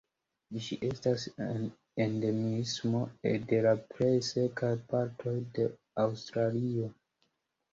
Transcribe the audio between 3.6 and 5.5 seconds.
la plej sekaj partoj